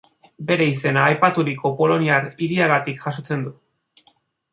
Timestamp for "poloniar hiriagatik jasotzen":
1.81-3.45